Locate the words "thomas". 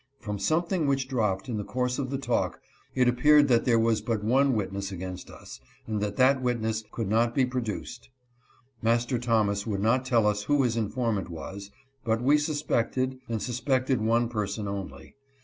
9.19-9.67